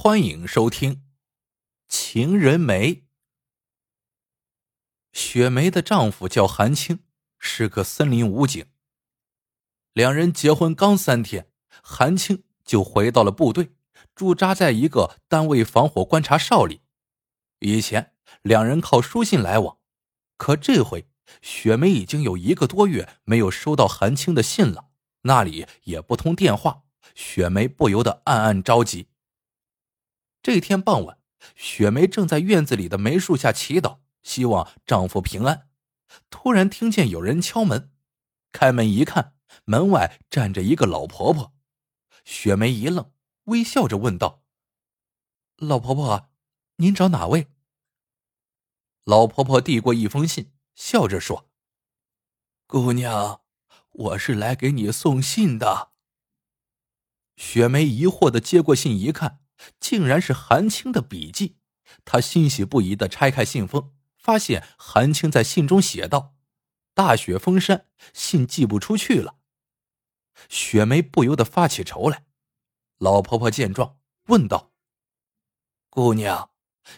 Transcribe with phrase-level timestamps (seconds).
[0.00, 0.94] 欢迎收听
[1.88, 2.94] 《情人梅》。
[5.12, 7.00] 雪梅的丈夫叫韩青，
[7.40, 8.64] 是个森林武警。
[9.92, 11.50] 两人结婚刚三天，
[11.82, 13.72] 韩青就回到了部队，
[14.14, 16.82] 驻扎在一个单位防火观察哨里。
[17.58, 18.12] 以前
[18.42, 19.78] 两人靠书信来往，
[20.36, 21.08] 可这回
[21.42, 24.90] 雪梅已经有一个多月没有收到韩青的信了，
[25.22, 26.84] 那里也不通电话，
[27.16, 29.08] 雪梅不由得暗暗着急。
[30.42, 31.18] 这天傍晚，
[31.56, 35.68] 雪梅正在院子里的梅树下祈祷，希望丈夫平安。
[36.30, 37.92] 突然听见有人敲门，
[38.52, 41.54] 开门一看，门外站着一个老婆婆。
[42.24, 43.12] 雪梅一愣，
[43.44, 44.42] 微笑着问道
[45.58, 46.30] ：“老婆婆，
[46.76, 47.48] 您找哪位？”
[49.04, 51.50] 老婆婆递过一封信，笑着说
[52.66, 53.42] ：“姑娘，
[53.90, 55.92] 我是来给你送信的。”
[57.36, 59.40] 雪梅疑惑的接过信一看。
[59.80, 61.56] 竟然是韩青的笔迹，
[62.04, 66.34] 他欣喜不已的拆开信封，发现韩青在信中写道
[66.94, 69.38] ：“大雪封山，信寄不出去了。”
[70.48, 72.26] 雪梅不由得发起愁来。
[72.98, 74.72] 老婆婆见状，问道
[75.90, 76.50] ：“姑娘，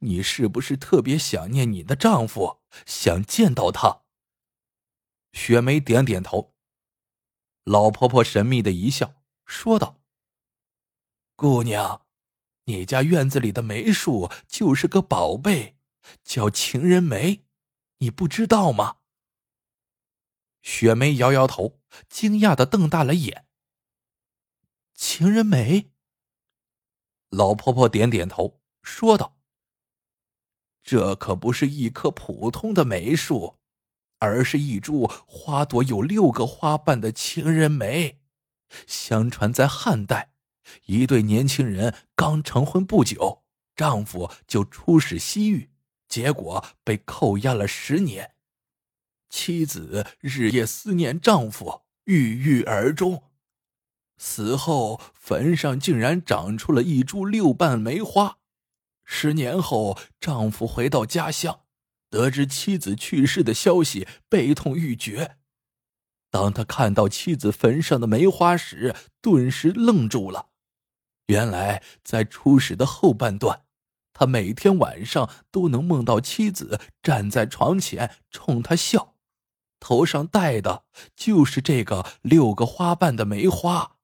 [0.00, 4.02] 你是不是特别想念你的丈夫，想见到他？”
[5.32, 6.54] 雪梅点点头。
[7.64, 10.00] 老婆婆神秘的一笑，说道
[11.34, 12.02] ：“姑娘。”
[12.66, 15.76] 你家院子里的梅树就是个宝贝，
[16.22, 17.44] 叫情人梅，
[17.98, 18.96] 你不知道吗？
[20.62, 23.46] 雪梅摇摇头，惊讶的瞪大了眼。
[24.94, 25.90] 情人梅。
[27.28, 29.36] 老婆婆点点头，说道
[30.82, 33.58] ：“这可不是一棵普通的梅树，
[34.20, 38.22] 而是一株花朵有六个花瓣的情人梅。
[38.86, 40.32] 相传在汉代。”
[40.86, 43.44] 一对年轻人刚成婚不久，
[43.76, 45.70] 丈夫就出使西域，
[46.08, 48.32] 结果被扣押了十年。
[49.28, 53.24] 妻子日夜思念丈夫，郁郁而终。
[54.16, 58.38] 死后，坟上竟然长出了一株六瓣梅花。
[59.04, 61.62] 十年后，丈夫回到家乡，
[62.08, 65.36] 得知妻子去世的消息，悲痛欲绝。
[66.30, 70.50] 当他看到妻子坟上的梅花时，顿时愣住了。
[71.26, 73.62] 原来，在初始的后半段，
[74.12, 79.14] 他每天晚上都能梦到妻子站在床前冲他笑，
[79.80, 80.84] 头上戴的
[81.16, 83.96] 就是这个六个花瓣的梅花。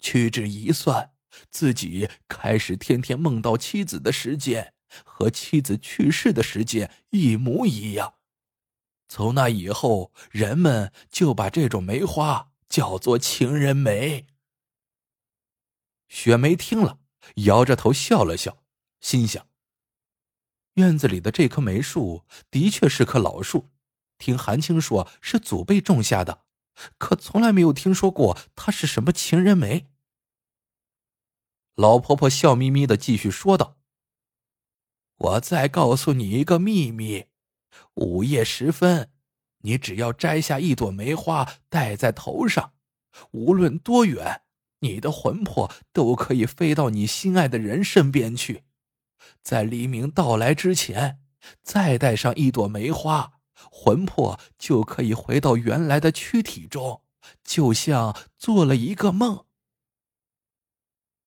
[0.00, 1.12] 屈指一算，
[1.50, 4.72] 自己开始天天梦到妻子的时间
[5.04, 8.14] 和妻子去世的时间一模一样。
[9.06, 14.26] 从那以后，人们就把这种梅花叫做情人梅。
[16.12, 16.98] 雪梅听了，
[17.36, 18.62] 摇着头笑了笑，
[19.00, 19.48] 心想：
[20.74, 23.70] 院子里的这棵梅树的确是棵老树，
[24.18, 26.44] 听韩青说是祖辈种下的，
[26.98, 29.88] 可从来没有听说过它是什么情人梅。
[31.76, 33.78] 老婆婆笑眯眯的继续说道
[35.16, 37.28] ：“我再告诉你一个秘密，
[37.94, 39.10] 午夜时分，
[39.60, 42.74] 你只要摘下一朵梅花戴在头上，
[43.30, 44.42] 无论多远。”
[44.82, 48.64] 你的魂魄都可以飞到你心爱的人身边去，
[49.40, 51.20] 在黎明到来之前，
[51.62, 53.40] 再带上一朵梅花，
[53.70, 57.02] 魂魄就可以回到原来的躯体中，
[57.44, 59.46] 就像做了一个梦。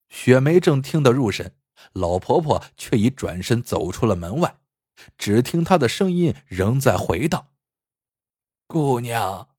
[0.10, 1.56] 雪梅正听得入神，
[1.94, 4.58] 老婆婆却已转身走出了门外，
[5.18, 7.48] 只听她的声音仍在回荡
[8.68, 9.50] ：“姑娘，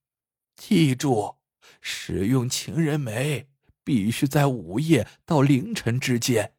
[0.54, 1.36] 记住，
[1.80, 3.48] 使用情人梅。”
[3.86, 6.56] 必须在午夜到凌晨之间，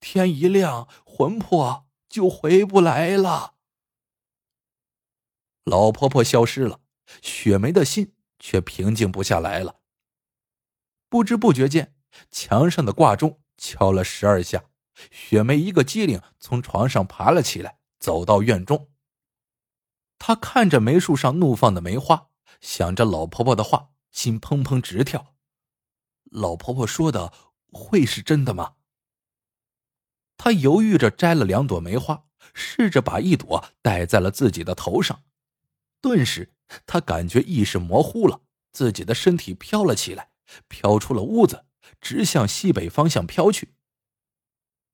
[0.00, 3.56] 天一亮，魂魄就回不来了。
[5.64, 6.80] 老婆婆消失了，
[7.20, 9.80] 雪梅的心却平静不下来了。
[11.10, 11.94] 不知不觉间，
[12.30, 14.64] 墙上的挂钟敲了十二下，
[15.10, 18.88] 雪梅一个机灵，从床上爬了起来，走到院中。
[20.18, 22.28] 她看着梅树上怒放的梅花，
[22.62, 25.34] 想着老婆婆的话，心砰砰直跳。
[26.30, 27.32] 老婆婆说的
[27.70, 28.74] 会是真的吗？
[30.36, 32.24] 她犹豫着摘了两朵梅花，
[32.54, 35.22] 试着把一朵戴在了自己的头上。
[36.00, 36.54] 顿时，
[36.86, 38.42] 她感觉意识模糊了，
[38.72, 40.30] 自己的身体飘了起来，
[40.68, 41.66] 飘出了屋子，
[42.00, 43.74] 直向西北方向飘去。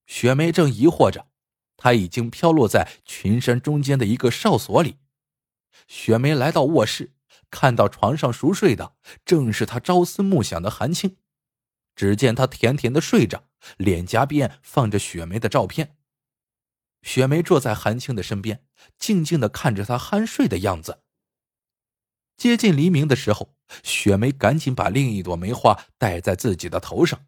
[0.06, 1.28] 雪梅正疑惑着，
[1.76, 4.98] 她已经飘落在群山中间的一个哨所里。
[5.86, 7.12] 雪梅来到卧室，
[7.50, 11.18] 看到床上熟睡的正是她朝思暮想的韩青。
[11.96, 13.48] 只见他甜甜的睡着，
[13.78, 15.96] 脸颊边放着雪梅的照片。
[17.02, 18.64] 雪梅坐在韩青的身边，
[18.98, 21.02] 静静的看着他酣睡的样子。
[22.36, 27.24] 接近黎明的时候，雪梅赶紧把另一朵梅花戴在自己的头上。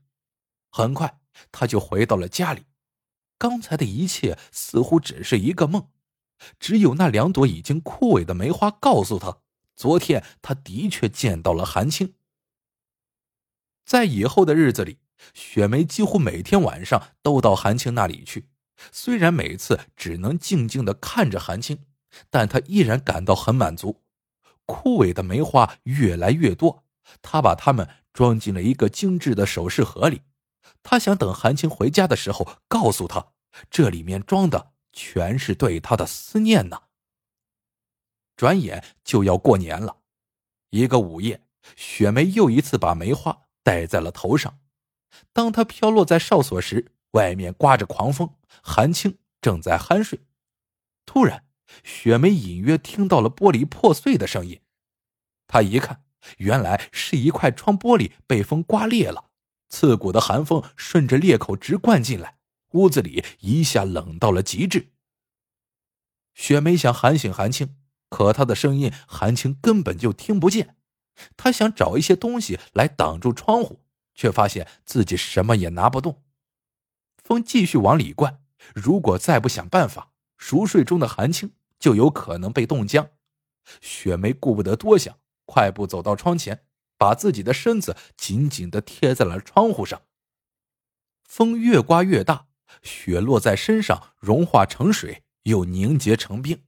[0.70, 1.20] 很快，
[1.50, 2.64] 她就回到了家里。
[3.38, 5.88] 刚才的一切似乎只是一个梦，
[6.58, 9.38] 只有那两朵已经枯萎的梅花告诉她，
[9.74, 12.14] 昨天她的确见到了韩青。
[13.88, 14.98] 在以后的日子里，
[15.32, 18.50] 雪梅几乎每天晚上都到韩青那里去。
[18.92, 21.86] 虽然每次只能静静的看着韩青，
[22.28, 24.02] 但她依然感到很满足。
[24.66, 26.84] 枯萎的梅花越来越多，
[27.22, 30.20] 他把它们装进了一个精致的首饰盒里。
[30.82, 33.32] 他想等韩青回家的时候，告诉他，
[33.70, 36.82] 这里面装的全是对他的思念呢。
[38.36, 39.96] 转眼就要过年了，
[40.68, 41.42] 一个午夜，
[41.74, 44.60] 雪梅又一次把梅花戴在了头上。
[45.34, 50.20] 当它飘落在哨所时，外面刮着狂风，韩青正在酣睡。
[51.04, 51.44] 突然，
[51.84, 54.62] 雪梅隐约听到了玻璃破碎的声音，
[55.46, 56.02] 她一看，
[56.38, 59.28] 原来是一块窗玻璃被风刮裂了，
[59.68, 62.38] 刺骨的寒风顺着裂口直灌进来，
[62.70, 64.92] 屋子里一下冷到了极致。
[66.32, 67.76] 雪梅想喊醒韩青，
[68.08, 70.77] 可她的声音韩青根本就听不见。
[71.36, 73.80] 他想找一些东西来挡住窗户，
[74.14, 76.22] 却发现自己什么也拿不动。
[77.16, 78.40] 风继续往里灌，
[78.74, 81.52] 如果再不想办法，熟睡中的韩青。
[81.78, 83.10] 就有可能被冻僵。
[83.80, 85.16] 雪梅顾不得多想，
[85.46, 86.64] 快步走到窗前，
[86.96, 90.02] 把自己的身子紧紧的贴在了窗户上。
[91.22, 92.48] 风越刮越大，
[92.82, 96.64] 雪落在身上融化成水，又凝结成冰。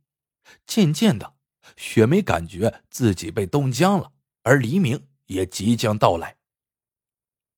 [0.64, 1.34] 渐渐的，
[1.76, 4.12] 雪梅感觉自己被冻僵了，
[4.50, 6.38] 而黎明也即将到来。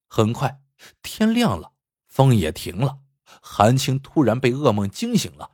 [0.08, 0.60] 很快，
[1.00, 1.72] 天亮了，
[2.06, 2.98] 风也停了。
[3.40, 5.52] 韩青突然被噩梦惊醒了。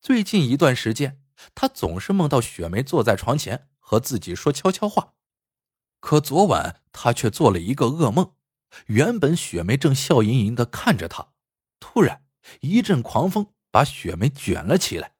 [0.00, 1.22] 最近一段时间，
[1.54, 5.14] 他总是梦到雪梅坐在床前和自己说悄悄话。
[6.00, 8.32] 可昨晚他却做了一个噩梦。
[8.86, 11.34] 原本雪梅正笑盈盈的看着他，
[11.78, 12.24] 突然
[12.62, 15.14] 一阵狂风把雪梅卷了起来。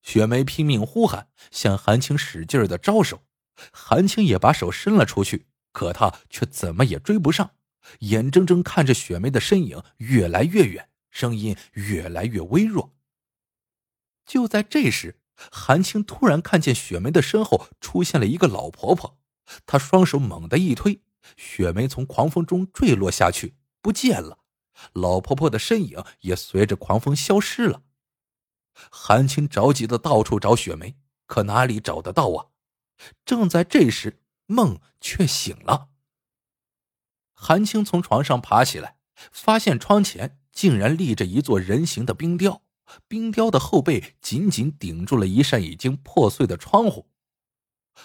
[0.00, 3.22] 雪梅拼命呼喊，向韩青使劲的招手。
[3.72, 7.52] 韩青也把手伸了出去，可他却怎么也追不上，
[8.00, 12.94] 眼睁睁看着雪梅的身影越来越远，声音越来越微弱。
[14.24, 15.20] 就在这时，
[15.50, 19.18] 韩青突然看见雪梅的身后出现了一个老婆婆，
[19.66, 21.02] 她双手猛地一推，
[21.36, 24.38] 雪梅从狂风中坠落下去，不见了。
[24.92, 27.82] 老婆婆的身影也随着狂风消失了。
[28.90, 30.96] 韩青着急的到处找雪梅，
[31.26, 32.46] 可哪里找得到啊？
[33.24, 35.88] 正在这时，梦却醒了。
[37.32, 38.96] 韩青从床上爬起来，
[39.32, 42.62] 发现窗前竟然立着一座人形的冰雕。
[43.06, 47.08] 冰雕的后背紧紧顶住了一扇已经破碎的窗户。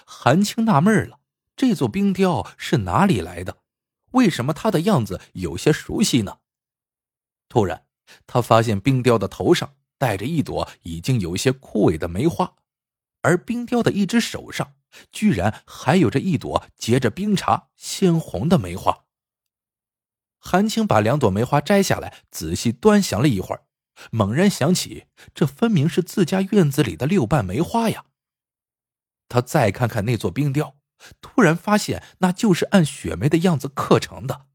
[0.06, 1.19] 韩青纳闷了，
[1.56, 3.57] 这座冰雕是哪里来的？
[4.12, 6.38] 为什么它的样子有些熟悉呢？
[7.50, 7.86] 突然，
[8.27, 12.56] 他发现冰雕的头上戴着一朵已经有些枯萎的梅花，
[13.25, 14.75] 而冰雕的一只手上
[15.12, 19.06] 居然还有着一朵结着冰碴、鲜红的梅花。
[20.38, 23.65] 韩青把两朵梅花摘下来，仔细端详了一会儿。
[24.12, 28.05] 猛然想起，这分明是自家院子里的六瓣梅花呀！
[29.27, 30.77] 他再看看那座冰雕，
[31.20, 34.46] 突然发现那就是按雪梅的样子刻成的。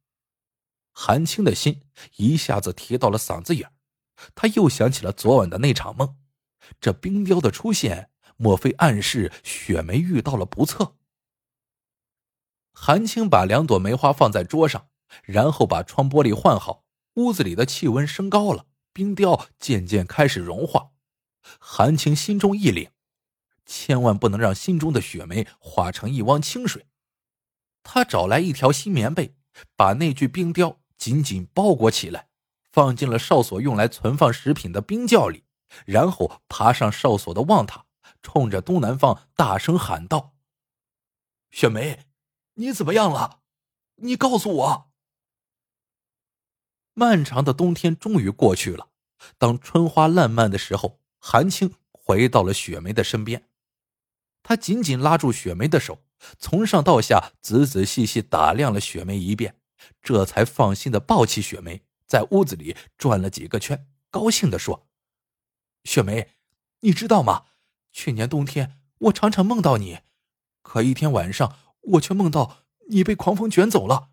[0.93, 1.83] 韩青的心
[2.17, 3.73] 一下子提到了嗓子眼
[4.35, 6.17] 他又想起了昨晚的那场梦，
[6.81, 8.10] 这冰雕的出现，
[8.43, 10.97] 莫非暗示雪梅遇到了不测？
[12.73, 14.89] 韩青把两朵梅花放在桌上，
[15.23, 16.85] 然后把窗玻璃换好，
[17.17, 18.65] 屋子里的气温升高了。
[18.95, 20.93] 冰雕渐渐开始融化，
[21.59, 22.89] 韩青心中一凛，
[23.67, 26.87] 千万不能让心中的雪梅化成一汪清水。
[27.83, 29.37] 他找来一条新棉被，
[29.77, 32.29] 把那具冰雕紧紧包裹起来，
[32.73, 35.45] 放进了哨所用来存放食品的冰窖里，
[35.85, 37.85] 然后爬上哨所的望塔，
[38.23, 40.35] 冲着东南方大声喊道
[41.51, 42.07] ：“雪梅，
[42.55, 43.41] 你怎么样了？
[43.97, 44.91] 你告诉我。”
[46.95, 48.89] 漫长的冬天终于过去了。
[49.39, 53.49] 当春花烂漫的时候，韩青回到了雪梅的身边。
[54.43, 56.03] 他紧紧拉住雪梅的手，
[56.39, 59.57] 从上到下仔仔细细打量了雪梅一遍，
[60.03, 64.89] 这才放心的抱起雪梅，在屋子里转了几个圈，高兴的说
[65.85, 66.31] ：“雪梅，
[66.81, 67.47] 你知道吗？
[67.93, 70.01] 去年冬天我常常梦到你，
[70.63, 74.11] 可一天晚上我却梦到你被狂风卷走了。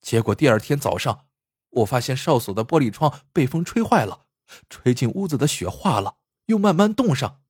[0.00, 1.26] 结果第二天早上，
[1.70, 4.26] 我发现哨所的玻璃窗被风吹坏了，
[4.70, 7.42] 吹进屋子的雪化了，又慢慢冻上，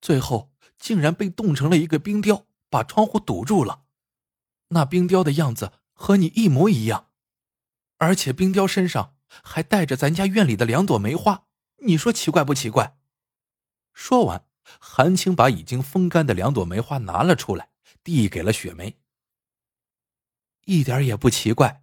[0.00, 3.84] 最后竟然被冻成了一个冰雕，把窗户堵住了。
[4.68, 7.10] 那冰雕的样子和你一模一样，
[7.98, 11.44] 而且冰雕身上还带着咱家院里的两朵梅花，
[11.84, 12.96] 你说奇怪不奇怪？
[13.92, 14.46] 说完，
[14.80, 17.70] 韩青把已经风干的两朵梅花拿了出来，
[18.02, 18.98] 递给了雪梅。
[20.64, 21.82] 一点也不奇怪。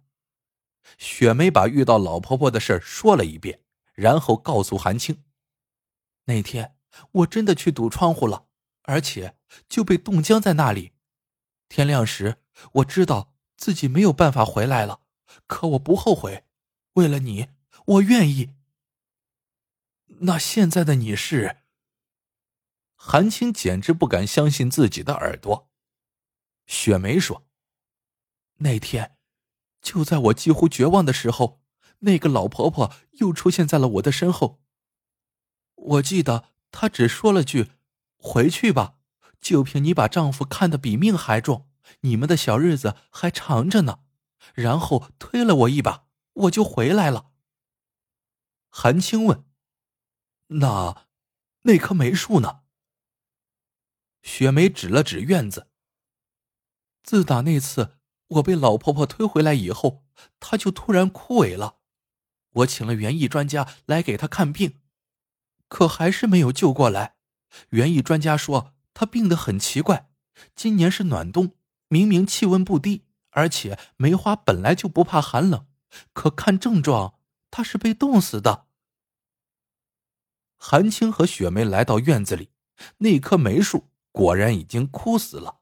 [0.96, 5.22] 雪梅把遇到老婆婆的事说了一遍，然后告诉韩青
[6.24, 6.76] ：“那天
[7.12, 8.46] 我真的去堵窗户了，
[8.82, 9.36] 而且
[9.68, 10.92] 就被冻僵在那里。
[11.68, 15.02] 天亮时，我知道自己没有办法回来了，
[15.46, 16.44] 可我不后悔。
[16.94, 17.50] 为了你，
[17.86, 18.54] 我愿意。
[20.22, 21.58] 那现在的你是？”
[23.02, 25.70] 韩青简直不敢相信自己的耳朵。
[26.66, 27.46] 雪梅说
[28.60, 29.16] ：“那天，
[29.80, 31.62] 就在我几乎绝望的时候，
[32.00, 34.60] 那个老婆婆又出现在了我的身后。
[35.76, 37.70] 我记得她只说了句
[38.20, 38.98] ：‘回去吧，
[39.40, 44.00] 就凭你把丈夫看得比命还重，你们的小日子还长着呢。’
[44.52, 47.30] 然后推了我一把，我就回来了。”
[48.68, 49.46] 韩青问
[50.60, 51.06] ：“那，
[51.62, 52.60] 那棵梅树呢？”
[54.22, 55.68] 雪梅指了指院子。
[57.02, 57.98] 自打那次
[58.28, 60.04] 我被老婆婆推回来以后，
[60.38, 61.78] 她就突然枯萎了。
[62.50, 64.80] 我请了园艺专家来给她看病，
[65.68, 67.16] 可还是没有救过来。
[67.70, 70.10] 园艺专家说她病得很奇怪，
[70.54, 71.56] 今年是暖冬，
[71.88, 75.66] 明明气温不低，而且梅花本来就不怕寒冷，
[76.12, 77.14] 可看症状，
[77.50, 78.66] 她是被冻死的。
[80.56, 82.50] 韩青和雪梅来到院子里，
[82.98, 83.89] 那棵梅树。
[84.12, 85.60] 果然已经枯死了，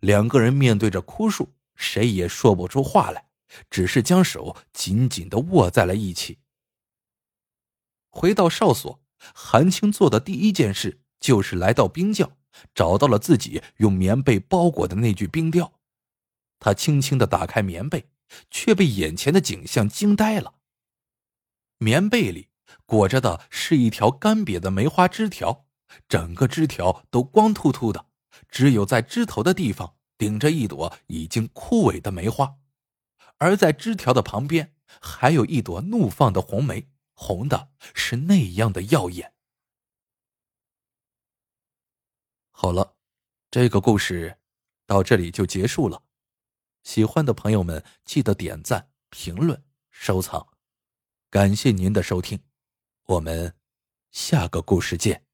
[0.00, 3.28] 两个人面对着枯树，谁也说不出话来，
[3.70, 6.38] 只是将手紧紧的握在了一起。
[8.10, 9.02] 回到哨所，
[9.34, 12.36] 韩青做的第一件事就是来到冰窖，
[12.74, 15.80] 找到了自己用棉被包裹的那具冰雕。
[16.58, 18.10] 他轻轻的打开棉被，
[18.50, 20.54] 却被眼前的景象惊呆了。
[21.78, 22.48] 棉被里
[22.84, 25.66] 裹着的是一条干瘪的梅花枝条。
[26.08, 28.06] 整个枝条都光秃秃的，
[28.48, 32.56] 只有在枝头的地方顶着一朵已经枯萎的梅花，
[33.38, 39.34] 而在枝条的旁边还有一朵怒放的红梅，红的是那样的耀眼。
[42.50, 42.96] 好了，
[43.50, 44.38] 这个故事
[44.86, 46.02] 到这里就结束了。
[46.82, 50.46] 喜欢的朋友们记得点赞、评论、收藏，
[51.30, 52.42] 感谢您的收听，
[53.06, 53.54] 我们
[54.10, 55.29] 下个故事见。